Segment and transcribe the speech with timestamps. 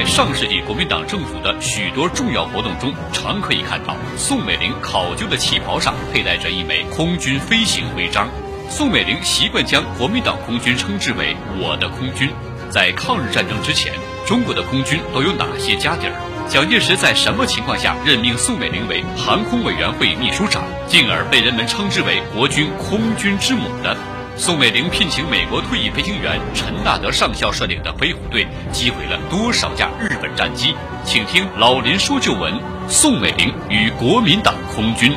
[0.00, 8.26] 在上世纪国民党政府的许多重要活动中，常可以看到宋美龄考究的旗袍上佩戴着一枚空军飞行徽章。
[8.70, 12.30] 宋美龄习惯将国民党空军称之为“我的空军”。
[12.72, 13.92] 在抗日战争之前，
[14.26, 16.14] 中国的空军都有哪些家底儿？
[16.48, 23.94] 蒋介石在什么情况下任命宋美龄为航空委员会秘书长，进而被人们称之为国军空军之母的？
[24.40, 30.74] 宋美龄聘请美国退役飞行员陈纳德上校率领的飞虎队，击毁了多少架日本战机？
[31.04, 32.58] 请听老林说旧闻：
[32.88, 35.12] 宋美龄与国民党空军。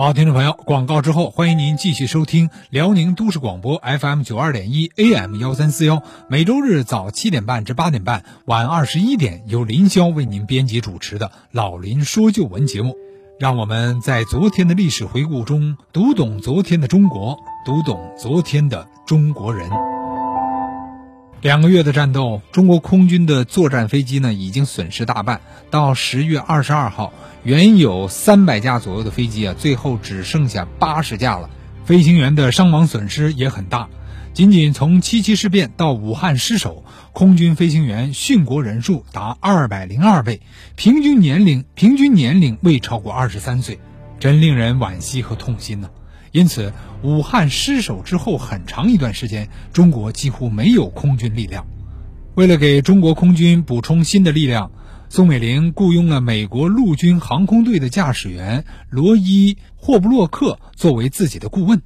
[0.00, 12.96] 好，听众朋友，广告之后，欢迎您继续收听辽宁都市广播 FM 九二点一 AM 幺三四幺，每周日早七点半至八点半，晚二十一点，由林霄为您编辑主持的《老林说旧闻》节目。
[13.38, 19.68] 让我们在昨天的历史回顾中，读懂昨天的中国，读懂昨天的中国人。
[21.42, 25.40] 两个月的战斗，中国空军的作战飞机呢已经损失大半。
[25.70, 31.48] 到十月二十二号，原有三百架左右的飞机啊，最后只剩下八十架了。
[31.86, 33.88] 飞行员的伤亡损失也很大。
[34.34, 40.42] 仅仅从七七事变到武汉失守，空军飞行员殉国人数达二百零二位，
[40.76, 43.80] 平均年龄平均年龄未超过二十三岁，
[44.18, 45.88] 真令人惋惜和痛心呐。
[46.32, 51.66] 因此，武汉失守之后很长一段时间，中国几乎没有空军力量。
[52.36, 54.70] 为了给中国空军补充新的力量，
[55.08, 61.82] 宋美龄雇佣了美国陆军航空队的驾驶员罗伊·霍布洛克作为自己的顾问。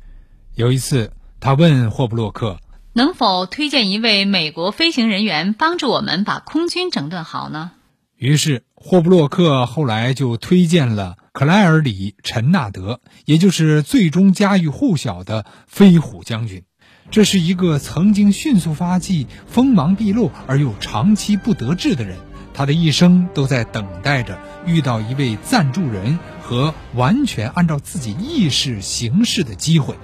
[0.55, 2.59] 有一次，他问霍布洛克
[2.93, 7.71] ：“能否推荐一位美国飞行人员帮助我们把空军整顿好呢？”
[8.19, 11.17] 于是，霍布洛克后来就推荐了。
[11.35, 16.63] 克莱尔里·陈纳德，也就是最终家喻户晓的飞虎将军，
[17.11, 22.19] 这是一个曾经迅速发迹、锋芒毕露而又长期不得志的人。
[22.55, 29.97] 他的一生都在等待着遇到一位赞助人和完全按照自己意识行事的机会。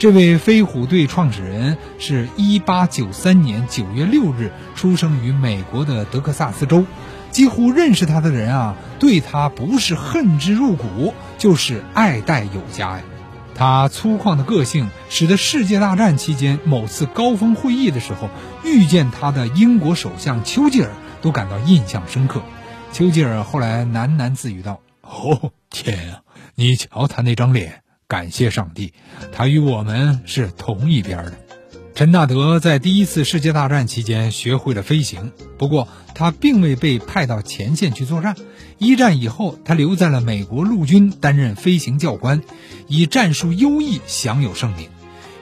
[0.00, 6.84] 这位飞虎队创始人是一八九三年九月六日出生于美国的德克萨斯州。
[7.32, 13.02] 几乎认识他的人啊，对他不是恨之入骨，就是爱戴有加呀。
[13.54, 18.28] 他粗犷的个性，使得世界大战期间某次高峰会议的时候，
[18.64, 22.42] 遇见他的英国首相丘吉尔都感到印象深刻。
[22.92, 26.20] 丘吉尔后来喃喃自语道：“哦，天啊，
[26.54, 28.94] 你瞧他那张脸，感谢上帝，
[29.32, 31.32] 他与我们是同一边的。”
[31.94, 38.34] 陈纳德在第一次世界大战期间学会了飞行，不过他并未被派到前线去作战。
[38.78, 42.42] 一战以后，他留在了美国陆军担任飞行教官，
[42.88, 44.88] 以战术优异享有盛名。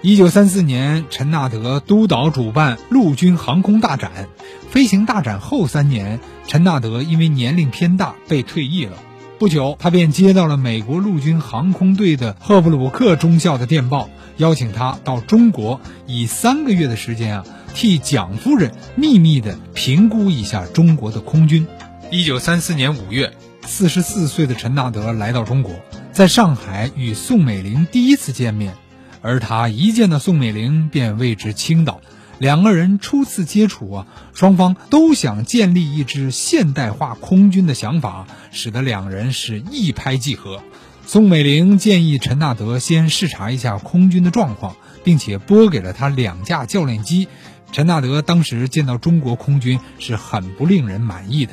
[0.02, 4.28] 一九三四年，陈纳德督导主办陆军航空大展。
[4.70, 8.96] 飞行大展后三年，陈纳德因为年龄偏大被退役了。
[9.40, 14.10] 不久，他便接到了美国陆军航空队的赫布鲁克中校的电报。
[14.36, 21.66] 邀请他到中国，以三个月的时间啊，替蒋夫人秘密的评估一下中国的空军。
[22.10, 23.32] 一九三四年五月，
[23.64, 25.72] 四十四岁的陈纳德来到中国，
[26.12, 28.74] 在上海与宋美龄第一次见面，
[29.22, 32.02] 而他一见到宋美龄便为之倾倒。
[32.40, 40.62] 两个人初次接触啊，双方都想建立一支现代化空军的想法，使得两人是一拍即合。
[41.04, 44.74] 宋美龄建议陈纳德先视察一下空军的状况，
[45.04, 47.28] 并且拨给了他两架教练机。
[47.72, 51.52] 陈纳德当时见到中国空军是很不令人满意的，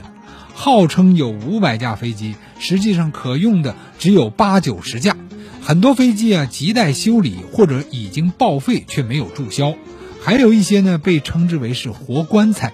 [0.53, 5.17] 号称有五百架飞机，实际上可用的只有八九十架，
[5.61, 9.75] 很多飞机啊亟待修理或者已经报废却没有注销，
[10.21, 12.73] 还有一些呢被称之为是活棺材。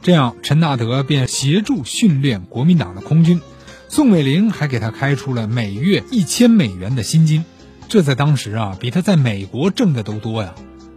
[0.00, 3.40] 这样，陈纳德便协助训练国民党的空军。
[3.88, 7.44] 宋美龄还给他开出了每月一千美元的薪金，
[7.88, 10.54] 这在当时啊，比他在美国挣的都多呀。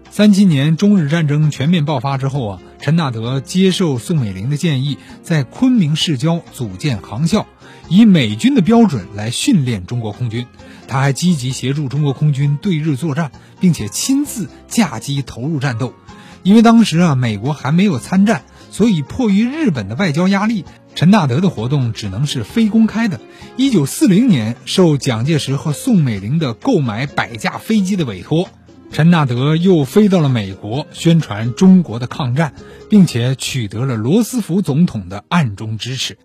[0.10, 7.48] 三七年中日战争全面爆发之后啊，陈纳德接受宋美龄的建议，在昆明市郊组建航校，
[7.92, 10.48] 以美军的标准来训练中国空军。
[10.88, 15.94] 他还积极协助中国空军对日作战，并且亲自驾机投入战斗。
[16.42, 20.64] 因为当时啊，美国还没有参战，所以迫于日本的外交压力。
[20.96, 23.20] 陈纳德的活动只能是非公开的。
[23.58, 28.50] 一九四零年，受蒋介石和宋美龄的购买百架飞机的委托，
[28.94, 32.54] 陈纳德又飞到了美国，宣传中国的抗战，
[32.90, 36.18] 并且取得了罗斯福总统的暗中支持。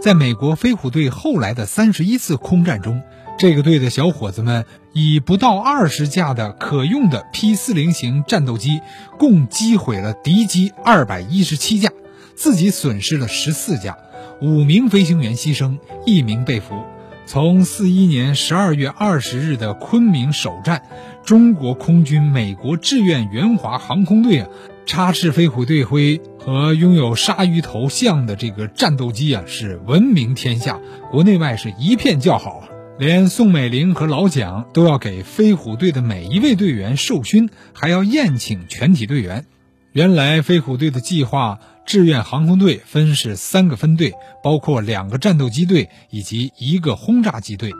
[0.00, 3.02] 在美国飞虎队后来的三十一次空战中，
[3.36, 8.80] 这个队的小伙子们以不到二十架的可用的 P 四零型战斗机，
[9.18, 11.90] 共击毁了敌机二百一十七架，
[12.36, 13.98] 自己损失了十四架，
[14.40, 16.84] 五名飞行员牺牲，一名被俘。
[17.28, 20.84] 从四一年十二月二十日的昆明首战，
[21.26, 24.48] 中国空军美国志愿援华航空队啊，
[24.86, 30.80] 插翅飞虎队徽和拥有鲨鱼头像的这个战斗机啊，是闻名天下，
[31.10, 32.68] 国内外是一片叫好啊。
[32.98, 39.44] 连宋美龄和老蒋都要给飞虎队的每一位队员授勋，还要宴请全体队员。
[39.92, 41.58] 原来飞虎队的计划。
[41.88, 44.12] 志愿航空队分是三个分队，
[44.44, 47.72] 包括两个战斗机队以及一个轰炸机队。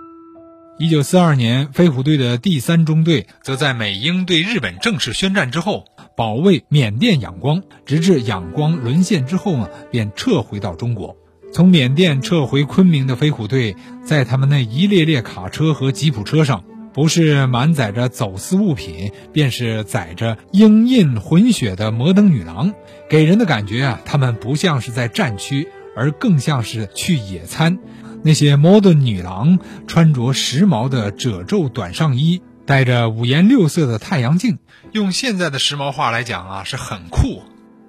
[0.78, 5.84] 一九四二年，飞虎队的第三中队则在美英对日本正式宣战之后，
[6.16, 11.14] 保卫缅甸仰光，直至仰光沦陷之后呢，便撤回到中国。
[11.52, 16.64] 从缅甸撤回昆明的飞虎队，在他们那一列列卡车和吉普车上。
[16.98, 22.74] 不是满载着走私物品，便是载着英印混血的摩登女郎，
[23.08, 27.78] 给人的感觉啊，他们不像是在战区，而更像是去野餐。
[28.24, 34.58] 那些摩登女郎穿着时髦的褶皱短上衣，戴着五颜六色的太阳镜，
[34.90, 37.44] 用现在的时髦话来讲啊，是很酷。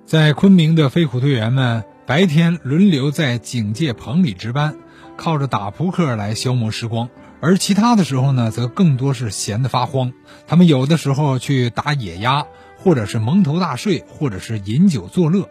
[0.05, 4.75] 在昆明的飞虎队员们白天轮流在警戒棚里值班，
[5.17, 7.09] 靠着打扑克来消磨时光。
[7.41, 10.11] 而其他的时候呢，则更多是闲得发慌。
[10.47, 12.45] 他们有的时候去打野鸭，
[12.77, 15.47] 或者是蒙头大睡，或者是饮酒作乐。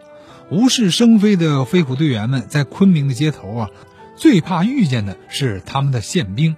[0.51, 3.69] 无事生非的飞虎队员们在昆明的街头啊，
[4.15, 6.55] 最怕遇见的是他们的宪兵。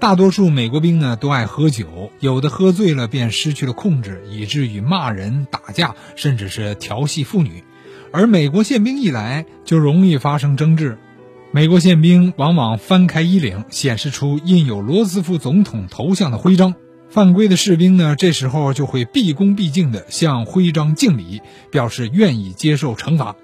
[0.00, 7.62] 大多数美国兵呢都爱喝酒，有的喝醉了便失去了控制，以至于骂人、打架，甚至是调戏妇女。
[8.12, 10.98] 而美国宪兵一来，就容易发生争执。
[11.54, 16.74] 美国宪兵往往翻开衣领，显示出印有罗斯福总统头像的徽章。
[17.08, 23.36] 犯规的士兵呢，这时候就会毕恭毕敬地向徽章敬礼，表示愿意接受惩罚。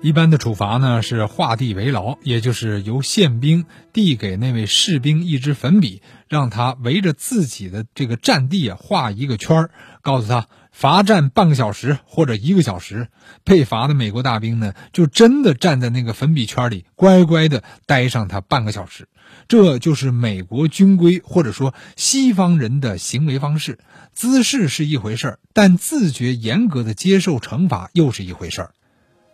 [0.00, 9.70] 一般的处罚呢是画地为牢，也就是由宪兵递给那位士兵一支粉笔，让他围着自己的这个战地啊画一个圈儿，
[10.02, 10.46] 告诉他。
[10.72, 13.08] 罚站半个小时或者一个小时，
[13.44, 19.08] 被罚的美国大兵呢，就真的站在那个粉笔圈里，乖乖的待上他半个小时。
[19.46, 23.78] 这就是美国军规，或者说西方人的行为方式。
[24.12, 28.70] 姿势是一回事儿，但自觉严格的接受惩罚又是一回事儿。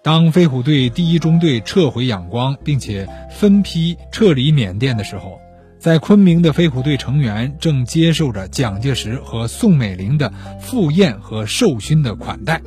[0.02, 5.40] 当飞虎队第一中队撤回仰光，并且分批撤离缅甸的时候。
[5.78, 12.60] 在昆明的飞虎队成员正接受着蒋介石和宋美龄的赴宴和授勋的款待，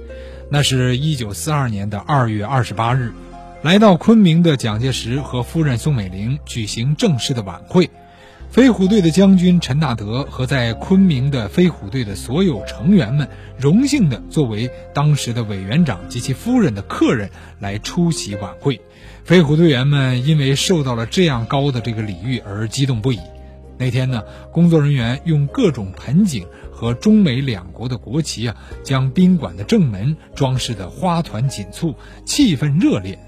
[0.50, 3.12] 那是一九四二年的二月二十八日，
[3.62, 7.90] 来到昆明的蒋介石和夫人宋美龄举行正式的晚会。
[8.50, 13.28] 飞虎队的将军陈纳德和在昆明的飞虎队的所有成员们，
[13.60, 17.30] 荣幸的作为当时的委员长及其夫人的客人
[17.60, 18.82] 来出席晚会。
[19.30, 23.20] 飞虎队员们因为受到了这样高的这个礼遇而激动不已。
[23.78, 31.94] 那天呢，工作人员用各种盆景和中美两国的国旗啊，将宾馆的正门装饰的花团锦簇，
[32.26, 33.20] 气氛热烈。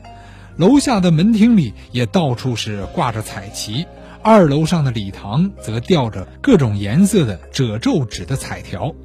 [0.57, 3.85] 楼下的门厅里也到处是挂着彩旗。
[4.23, 8.95] 二楼上的礼堂则吊着各种颜色的褶皱纸的彩条。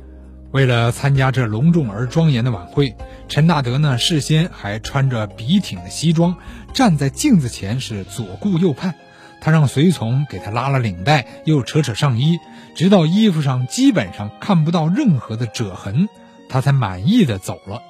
[0.53, 2.97] 为了参加这隆重而庄严的晚会，
[3.29, 6.37] 陈纳德呢事先还穿着笔挺的西装，
[6.73, 8.95] 站在镜子前是左顾右盼。
[9.41, 12.39] 他让随从给他拉了领带，又扯扯上衣，
[12.75, 16.09] 直到衣服上基本上看不到任何的褶痕，
[16.49, 17.83] 他才满意的走了。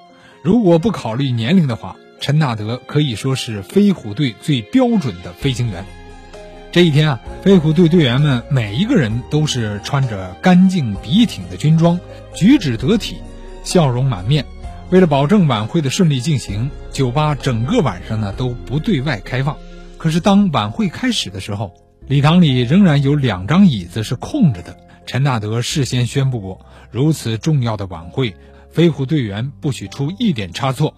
[0.42, 5.84] 如果不考虑年龄的话，陈纳德可以说是飞虎队最标准的飞行员。
[6.76, 11.99] 这一天啊，飞虎队队员们每一个人都是穿着干净笔挺的军装，
[12.35, 13.16] 举止得体，
[13.64, 14.45] 笑容满面。
[14.90, 19.56] 为了保证晚会的顺利进行，酒吧整个晚上呢都不对外开放。
[19.97, 21.73] 可是当晚会开始的时候，
[22.09, 24.76] 礼堂里仍然有两张椅子是空着的。
[25.06, 28.37] 陈纳德事先宣布过，如此重要的晚会，
[28.71, 30.92] 飞虎队员不许出一点差错。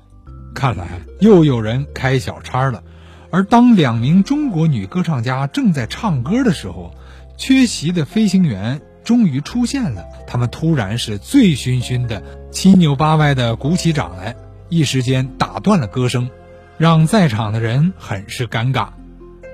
[0.56, 0.88] 看来
[1.20, 2.82] 又有人开小差了。
[3.30, 6.92] 而当两名中国女歌唱家正在唱歌的时候，
[7.36, 10.04] 缺席的飞行员终于出现了。
[10.26, 14.34] 他们突然是醉醺醺的，七扭八歪的鼓起掌来，
[14.68, 16.30] 一时间打断了歌声，
[16.78, 18.88] 让在场的人很是尴尬。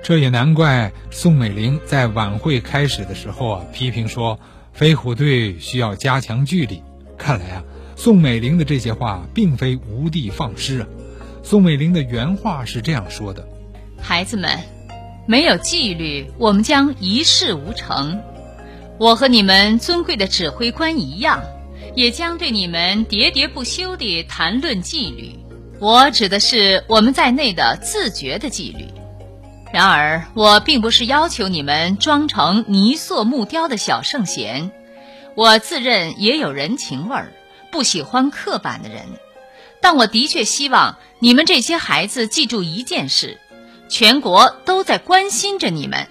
[0.01, 4.39] 这也难怪宋美龄在晚会开始的时候啊，批评说
[4.71, 6.79] 飞虎队需要加强纪律。
[7.17, 7.63] 看来啊，
[7.95, 10.87] 宋美龄的这些话并非无的放矢啊。
[11.43, 13.47] 宋美龄的原话是这样说的。
[14.15, 14.49] 孩子们，
[15.25, 18.23] 没有纪律，我们将一事无成。
[18.97, 21.43] 我和你们尊贵的指挥官一样，
[21.95, 25.37] 也将对你们喋喋不休地谈论纪律。
[25.81, 28.87] 我指的是我们在内的自觉的纪律。
[29.73, 34.71] 然而，我并不是要求你们装成泥塑木雕的小圣贤。
[35.35, 37.33] 我自认也有人情味儿，
[37.69, 39.01] 不喜欢刻板的人。
[39.81, 43.41] 但我的确希望你们这些孩子记住一件事：
[43.87, 46.07] 全国都在关心着你们。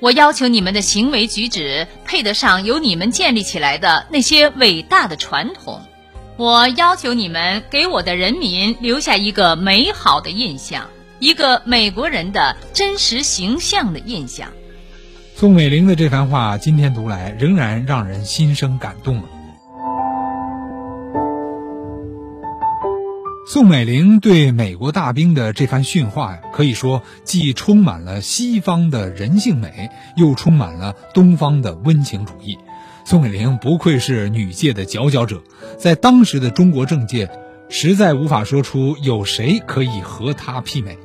[0.00, 5.82] 我要求你们的行为举止配得上由你们建立起来的那些伟大的传统。
[6.36, 10.88] 我要求你们给我的人民留下一个美好的印象。
[11.18, 14.50] 一个美国人的真实形象的印象。
[15.34, 19.22] 宋美龄的这番话，今天读来仍然让人心生感动。
[23.48, 32.58] 宋美龄对美国大兵的这番训话呀，可以说既充满了西方的人性美，又充满了东方的温情主义。
[33.04, 35.44] 宋美龄不愧是女界的佼佼者，
[35.78, 37.30] 在当时的中国政界，
[37.68, 40.98] 实在无法说出有谁可以和她媲美。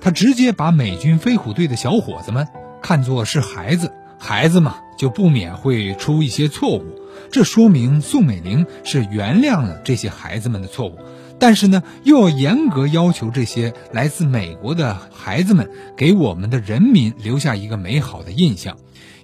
[0.00, 2.48] 她直接把美军飞虎队的小伙子们
[2.82, 6.84] 看作是孩子，孩子嘛就不免会出一些错误。
[7.30, 10.98] 这说明宋美龄是原谅了这些孩子们的错误，
[11.38, 18.76] 但是呢，又要严格要求这些来自美国的孩子们给我们的人民留下一个美好的印象，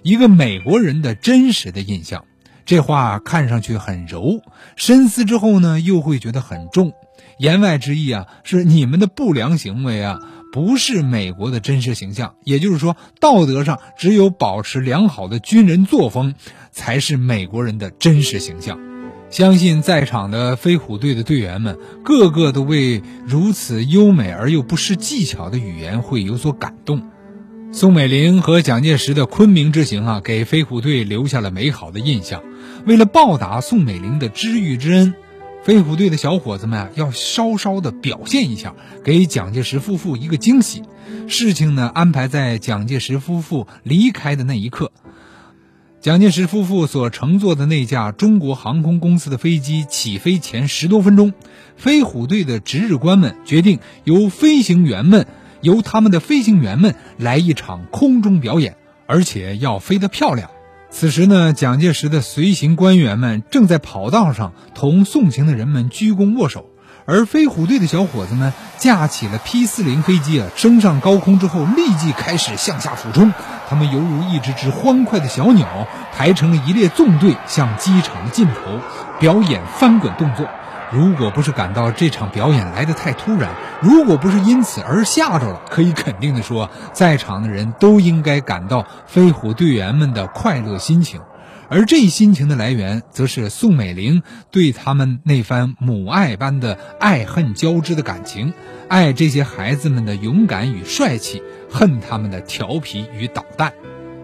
[0.03, 2.25] 一个美国人的真实的印象。
[2.65, 4.41] 这话看上去很柔，
[4.75, 6.93] 深思之后呢，又会觉得很重。
[7.39, 10.19] 言外之意啊，是你们的不良行为啊。
[10.53, 16.35] 不是美国的真实形象，也就是说，道德上只有保持良好的军人作风，
[16.73, 18.90] 才是美国人的真实形象。
[19.31, 27.09] 相信在场的飞虎队的队员们，个个都为如此优美而又不失技巧的语言会有所感动。
[27.71, 32.43] 宋美龄和蒋介石的昆明之行啊，给飞虎队留下了美好的印象。
[32.85, 35.13] 为了报答宋美龄的知遇之恩。
[35.63, 40.81] 飞虎队的小伙子们啊，要稍稍的表现一下，给蒋介石夫妇一个惊喜。
[41.27, 44.91] 事情呢，安排在蒋介石夫妇离开的那一刻。
[46.01, 51.31] 蒋介石夫妇所乘坐的那架中国航空公司的飞机起飞前十多分钟，
[51.77, 55.27] 飞虎队的值日官们决定由飞行员们，
[55.61, 60.49] 由他们的飞行员们来一场空中表演，而且要飞得漂亮。
[60.89, 66.71] 此时呢，蒋介石的随行官员们正在跑道上同送行的人们鞠躬握手，
[67.05, 73.31] 而飞虎队的小伙子们架起了 P 四零飞机啊，升上高空之后立即开始向下俯冲，
[73.71, 78.53] 他们犹如一只只欢快的小鸟，排成了一列纵队向机场的尽头
[79.17, 80.45] 表演翻滚动作。
[80.91, 83.51] 如果不是感到这场表演来得太突然，
[83.81, 91.21] 如果不是因此而吓着了，可以肯定的说，在场的人都应该感到飞虎队员们的快乐心情，
[91.69, 98.51] 而这一心情的来源，则是宋美龄对他们那番母爱般的爱恨交织的感情，
[98.89, 103.71] 爱这些孩子们的勇敢与帅气，恨他们的调皮与捣蛋。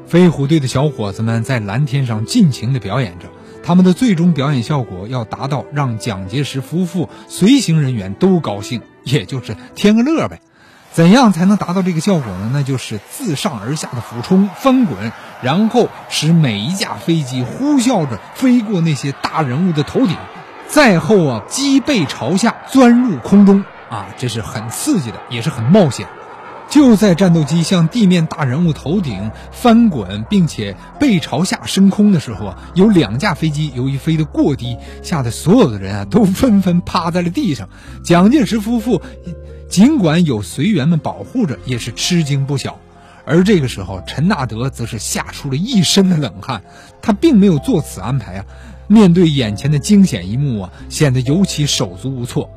[0.06, 3.27] 飞虎队的小伙子们在蓝天上尽情地表演着。
[3.63, 10.39] 他们的最终表演效果要达到让蒋介石夫妇随行人员都高兴，也就是添个乐呗。
[10.94, 12.50] 怎样才能达到这个效果呢？
[12.54, 15.12] 那就是自上而下的俯冲翻滚，
[15.44, 20.16] 然后使每一架飞机呼啸着飞过那些大人物的头顶，
[20.68, 26.08] 再后啊机背朝下钻入空中啊，这是很刺激的，也是很冒险。
[26.70, 37.70] 就在战斗机向地面大人物头顶翻滚，并且背朝下升空的时候啊，有两架飞机由于飞得过低，吓得所有的人啊都纷纷趴在了地上。
[38.04, 39.02] 蒋介石夫妇
[39.70, 42.78] 尽管有随员们保护着，也是吃惊不小。
[43.26, 46.64] 而这个时候，陈纳德则是吓出了一身的冷汗，
[47.02, 48.46] 他并没有做此安排啊。
[48.88, 52.50] 面对眼前的惊险一幕啊，显得尤其手足无措。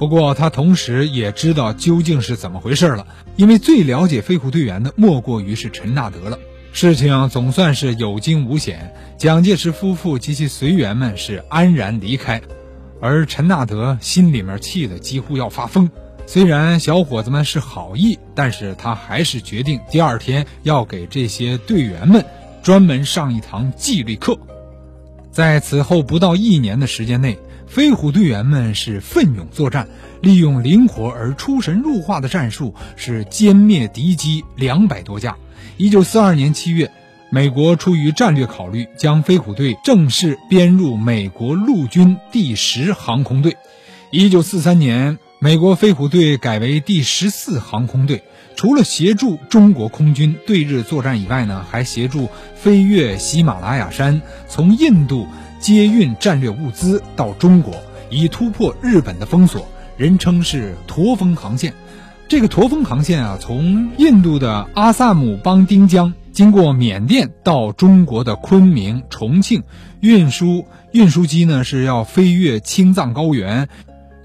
[0.00, 6.38] 不过他同时也知道究竟是怎么回事了，因为最了解飞虎队员的莫过于是陈纳德了。
[6.72, 12.40] 事情总算是有惊无险，蒋介石夫妇及其随员们是安然离开，
[12.98, 15.90] 而陈纳德心里面气得几乎要发疯。
[16.26, 22.24] 虽然小伙子们是好意，但是他还是决定第二天要给这些队员们
[22.62, 24.38] 专门上一堂纪律课。
[25.30, 27.38] 在此后不到一年的时间内。
[27.70, 29.86] 飞虎队员们是奋勇作战，
[30.20, 35.36] 利用灵活而出神入化的战术，是歼灭敌机两百多架。
[35.76, 36.90] 一九四二年七月，
[37.30, 43.56] 美国出于战略考虑，将飞虎队正式编入美国陆军第十航空队。
[44.10, 48.24] 一九四三年，美国飞虎队改为第十四航空队，
[48.56, 55.28] 除了协助中国空军对日作战以外呢，还协助飞越喜马拉雅山，从印度
[55.60, 57.74] 接运战略物资到中国，
[58.08, 61.74] 以突破日本的封锁，人称是驼峰航线。
[62.28, 69.62] 这个驼峰航线啊，从印度的阿萨姆邦丁江，经过缅甸到中国的昆明、重庆，
[70.00, 73.68] 运输运输机呢是要飞越青藏高原、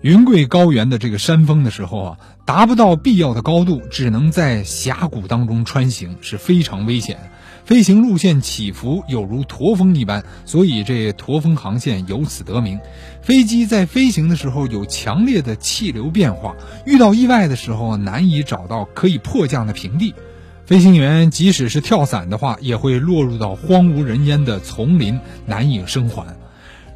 [0.01, 7.17] 云贵高原的这个山峰的时候啊，达不到必要的高度，只能在峡谷当中穿行，是非常危险。
[7.65, 12.79] 飞行路线起伏有如驼峰一般，所以这驼峰航线由此得名。
[13.23, 16.55] 飞机在飞行的时候有强烈的气流变化，
[16.85, 20.13] 遇到意外的时候难以找到可以迫降的平地。
[20.67, 26.37] 飞行员即使是跳伞的话，也会落入到荒无人烟的丛林，难以生还。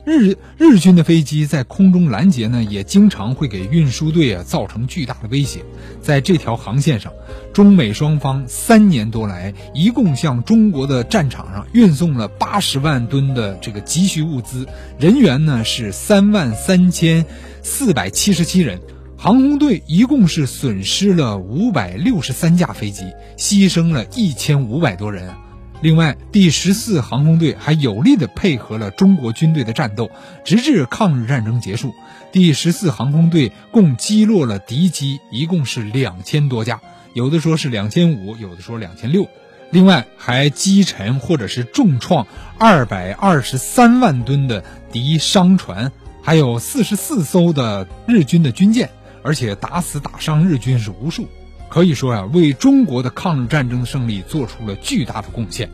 [0.10, 5.60] 日日军的飞机在空中拦截呢，也经常会给运输队啊造成巨大的威胁。
[6.02, 7.14] 在这条航线上，
[7.54, 14.68] 中美双方三年多来，一共向中国的战场上运送了八十万吨的这个急需物资，
[15.00, 17.24] 人员呢是三万三千
[17.62, 18.82] 四百七十七人，
[19.16, 23.04] 航空队一共是损失了五百六十三架飞机，
[23.38, 25.36] 牺牲了一千五百多人。
[25.82, 30.12] 另外，第十四航空队还有力地配合了中国军队的战斗，
[30.44, 31.96] 直至抗日战争结束。
[32.34, 36.82] 第十四航空队共击落了敌机，一共是两千多架，
[37.14, 39.26] 有的说是两千五，有的说两千六。
[39.72, 48.90] 另外，还击沉或者是重创二百二十三万吨的敌商船，还有四十四艘的日军的军舰，
[49.24, 51.30] 而且打死打伤日军是无数。
[51.70, 55.70] 可以说呀，为中国的抗日战争胜利做出了巨大的贡献。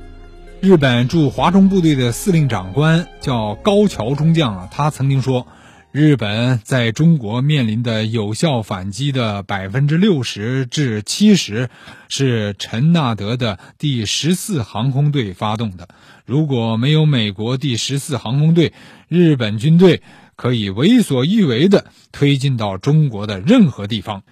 [0.62, 5.48] 日本驻华中部队的司令长官叫高桥中将啊，他曾经说，
[5.92, 11.70] 日本在中国面临的有效反击的百分之六十至七十，
[12.10, 15.88] 是陈纳德的第十四航空队发动的。
[16.26, 18.74] 如果没有美国第十四航空队，
[19.08, 20.02] 日本军队
[20.36, 24.24] 可以为所欲为的推进到中国的任何地方。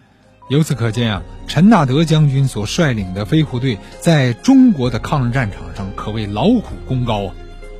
[0.49, 7.35] 由此可见啊，陈纳德将军所率领的飞虎队在中国的抗日战场上可谓劳苦功高啊。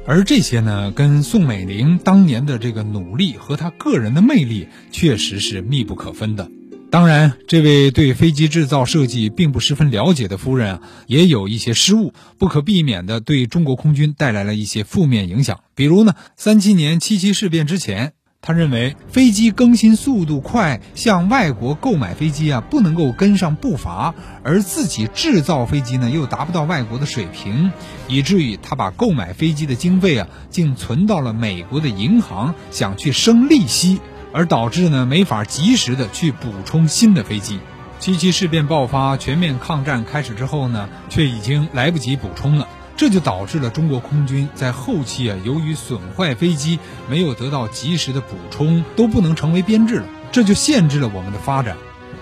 [0.07, 6.49] 而这些呢，跟宋美龄当年的这个努力和她个人的魅力确实是密不可分的。
[6.89, 15.59] 当然，这位对飞机制造设计并不十分了解的夫人啊，也有一些失误，不可避免的对中国空军带来了一些负面影响。
[15.75, 18.13] 比如呢，三七年七七事变之前。
[18.45, 27.71] 他认为飞机更新速度快，向外国购买飞机啊不能够跟上步伐，而自己制造飞机呢又达不到外国的水平，
[28.09, 34.01] 以至于他把购买飞机的经费啊竟存到了美国的银行，想去生利息，
[34.33, 37.59] 而导致呢没法及时的去补充新的飞机。
[37.99, 42.67] 七七事变爆发，全面抗战开始之后呢，却已经来不及补充了。
[42.95, 46.79] 这就导致了中国空军在后期啊，由于损坏飞机
[47.09, 51.75] 没有得到及时的补充，都不能成为编制了，这就限制了我们的发展。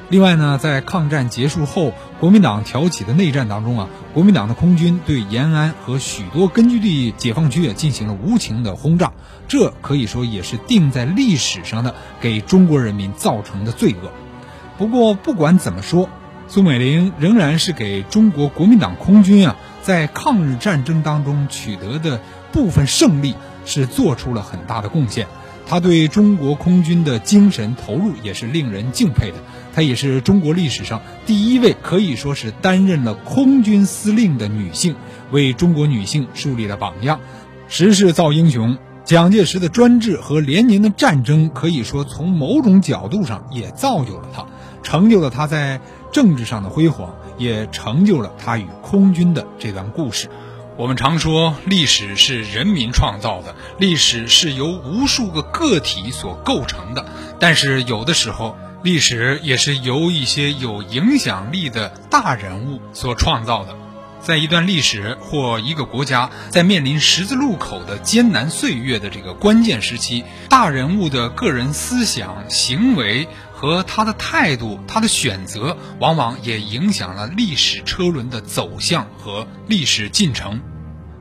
[0.10, 9.14] 另外呢，在抗战结束后，国民党挑起的内战当中啊，国民党的空军对延安和许多根据地解放区啊进行了无情的轰炸，
[9.48, 14.12] 这可以说也是定在历史上的给中国人民造成的罪恶。
[14.78, 16.10] 不过不管怎么说，
[16.54, 19.56] 宋美龄仍然是给中国国民党空军啊。
[19.84, 22.20] 在抗日战争当中取得的
[22.52, 25.28] 部分胜利，是做出了很大的贡献。
[25.66, 29.38] 他对中国空军的精神投入也是令人敬佩的。
[29.74, 34.96] 她也是中国历史上第一位可以说是担任了空军司令的女性，
[35.32, 37.22] 为中国女性树立了榜样。
[37.70, 44.46] 时势造英雄，蒋介石的专制和连年的战争，可以说从某种角度上也造就了她，
[44.84, 45.80] 成就了他在
[46.12, 47.16] 政治上的辉煌。
[47.38, 50.30] 也成就了他与空军的这段故事。
[50.78, 57.04] 我们常说，历史是人民创造的，历史是由无数个个体所构成的。
[57.40, 63.76] 但是，有的时候，历史也是由一些有影响力的大人物所创造的。
[64.20, 73.28] 在一段历史或一个国家在面临十字路口的艰难岁月的这个关键时期，大人物的个人思想行为。
[73.62, 80.60] 和他的态度，他的选择，往往也影响了历史车轮的走向和历史进程。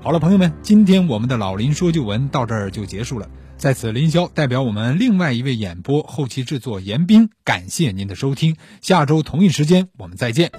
[0.02, 3.28] 好了，朋友们，今天我们的老林说旧闻到这儿就结束了。
[3.58, 8.56] 在此，林霄代表我们另外一位演播、后期制作严斌，感谢您的收听。
[8.80, 10.50] 下周同一时间我们再见。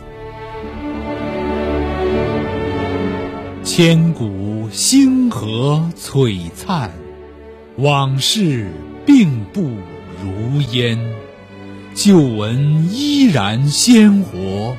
[3.63, 6.91] 千古星河璀璨，
[7.77, 8.71] 往事
[9.03, 9.61] 并不
[10.21, 11.11] 如烟。
[11.93, 14.77] 旧闻依然鲜活，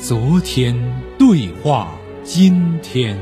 [0.00, 0.74] 昨天
[1.16, 3.16] 对话今天。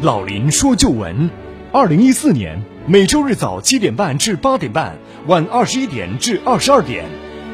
[0.00, 1.28] 老林说旧闻，
[1.72, 4.96] 二零一四年每周日早七点半至八点半，
[5.26, 7.04] 晚二十一点至二十二点，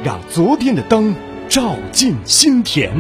[0.05, 1.13] 让昨天的灯
[1.49, 2.93] 照进心田。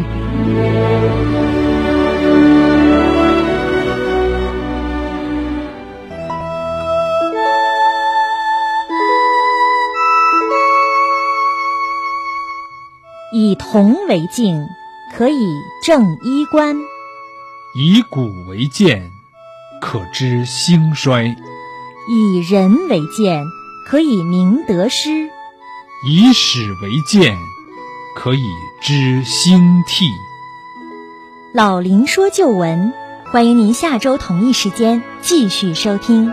[13.77, 14.71] 铜为镜，
[15.15, 16.79] 可以正衣冠；
[17.75, 19.11] 以古为鉴，
[19.83, 21.37] 可知兴衰；
[22.09, 23.45] 以人为鉴，
[23.87, 25.29] 可以明得失；
[26.09, 27.37] 以史为鉴，
[28.15, 28.47] 可以
[28.81, 30.07] 知兴替。
[31.53, 32.95] 老林说旧闻，
[33.31, 36.33] 欢迎您下周同一时间继续收听。